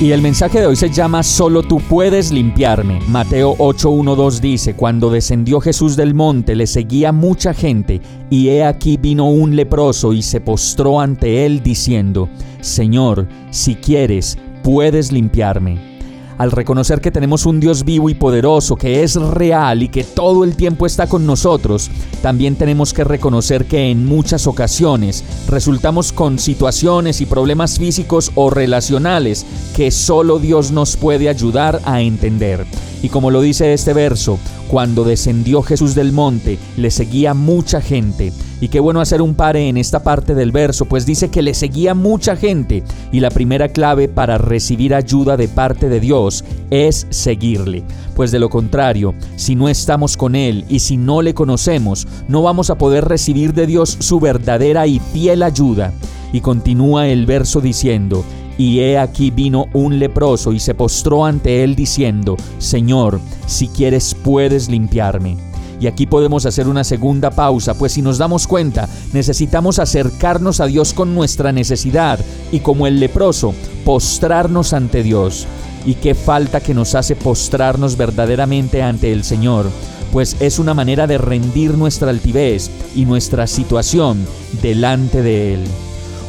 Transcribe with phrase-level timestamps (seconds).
[0.00, 3.00] Y el mensaje de hoy se llama Solo tú puedes limpiarme.
[3.08, 8.96] Mateo 8:12 dice, Cuando descendió Jesús del monte le seguía mucha gente, y he aquí
[8.96, 12.28] vino un leproso y se postró ante él diciendo,
[12.60, 15.97] Señor, si quieres, puedes limpiarme
[16.38, 20.44] al reconocer que tenemos un Dios vivo y poderoso, que es real y que todo
[20.44, 21.90] el tiempo está con nosotros,
[22.22, 28.50] también tenemos que reconocer que en muchas ocasiones resultamos con situaciones y problemas físicos o
[28.50, 29.44] relacionales
[29.76, 32.64] que solo Dios nos puede ayudar a entender.
[33.02, 38.32] Y como lo dice este verso, cuando descendió Jesús del monte, le seguía mucha gente.
[38.60, 41.54] Y qué bueno hacer un pare en esta parte del verso, pues dice que le
[41.54, 42.82] seguía mucha gente.
[43.12, 47.84] Y la primera clave para recibir ayuda de parte de Dios es seguirle.
[48.16, 52.42] Pues de lo contrario, si no estamos con Él y si no le conocemos, no
[52.42, 55.92] vamos a poder recibir de Dios su verdadera y fiel ayuda.
[56.32, 58.24] Y continúa el verso diciendo,
[58.58, 64.14] y he aquí vino un leproso y se postró ante él diciendo, Señor, si quieres
[64.14, 65.47] puedes limpiarme.
[65.80, 70.66] Y aquí podemos hacer una segunda pausa, pues si nos damos cuenta, necesitamos acercarnos a
[70.66, 72.18] Dios con nuestra necesidad
[72.50, 73.54] y como el leproso,
[73.84, 75.46] postrarnos ante Dios.
[75.86, 79.66] Y qué falta que nos hace postrarnos verdaderamente ante el Señor,
[80.12, 84.26] pues es una manera de rendir nuestra altivez y nuestra situación
[84.60, 85.60] delante de Él.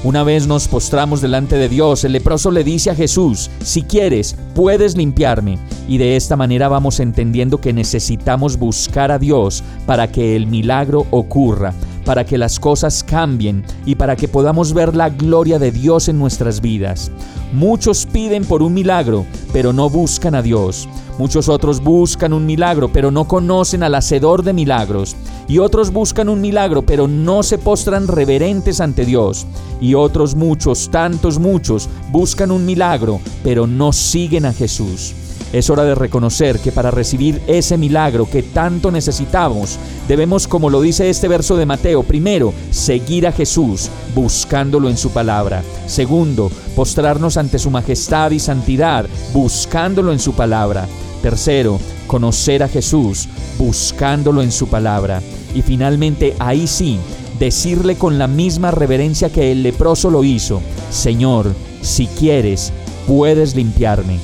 [0.01, 4.33] Una vez nos postramos delante de Dios, el leproso le dice a Jesús, si quieres,
[4.55, 5.59] puedes limpiarme.
[5.89, 11.05] Y de esta manera vamos entendiendo que necesitamos buscar a Dios para que el milagro
[11.11, 11.73] ocurra,
[12.05, 16.17] para que las cosas cambien y para que podamos ver la gloria de Dios en
[16.17, 17.11] nuestras vidas.
[17.51, 20.87] Muchos piden por un milagro, pero no buscan a Dios.
[21.19, 25.17] Muchos otros buscan un milagro, pero no conocen al Hacedor de milagros.
[25.49, 29.45] Y otros buscan un milagro, pero no se postran reverentes ante Dios.
[29.81, 35.13] Y otros muchos, tantos muchos, buscan un milagro, pero no siguen a Jesús.
[35.51, 39.77] Es hora de reconocer que para recibir ese milagro que tanto necesitamos,
[40.07, 45.09] debemos, como lo dice este verso de Mateo, primero, seguir a Jesús, buscándolo en su
[45.09, 45.63] palabra.
[45.85, 50.87] Segundo, postrarnos ante su majestad y santidad, buscándolo en su palabra.
[51.21, 55.21] Tercero, conocer a Jesús, buscándolo en su palabra.
[55.53, 56.99] Y finalmente, ahí sí,
[57.39, 62.71] decirle con la misma reverencia que el leproso lo hizo, Señor, si quieres,
[63.07, 64.19] puedes limpiarme.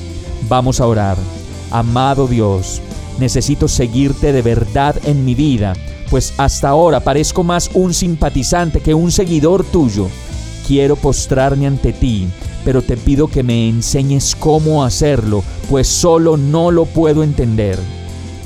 [0.48, 1.16] Vamos a orar.
[1.70, 2.80] Amado Dios,
[3.18, 5.72] necesito seguirte de verdad en mi vida,
[6.10, 10.08] pues hasta ahora parezco más un simpatizante que un seguidor tuyo.
[10.66, 12.26] Quiero postrarme ante ti,
[12.64, 17.78] pero te pido que me enseñes cómo hacerlo, pues solo no lo puedo entender.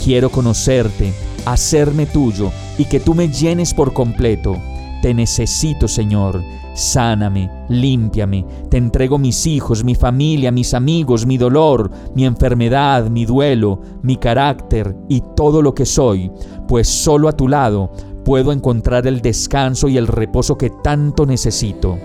[0.05, 1.15] Quiero conocerte,
[1.47, 4.57] hacerme tuyo y que tú me llenes por completo.
[5.01, 6.43] Te necesito, Señor.
[6.75, 13.25] Sáname, límpiame, te entrego mis hijos, mi familia, mis amigos, mi dolor, mi enfermedad, mi
[13.25, 16.31] duelo, mi carácter y todo lo que soy,
[16.69, 17.91] pues solo a tu lado
[18.25, 21.99] puedo encontrar el descanso y el reposo que tanto necesito.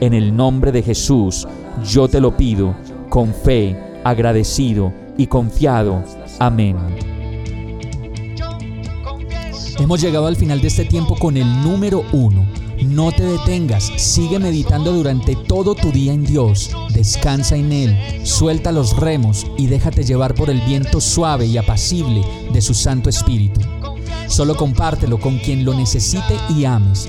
[0.00, 1.46] En el nombre de Jesús,
[1.84, 2.74] yo te lo pido,
[3.08, 6.02] con fe, agradecido y confiado.
[6.38, 6.76] Amén.
[9.78, 12.46] Hemos llegado al final de este tiempo con el número uno.
[12.84, 18.72] No te detengas, sigue meditando durante todo tu día en Dios, descansa en Él, suelta
[18.72, 22.22] los remos y déjate llevar por el viento suave y apacible
[22.52, 23.60] de su Santo Espíritu.
[24.26, 27.08] Solo compártelo con quien lo necesite y ames.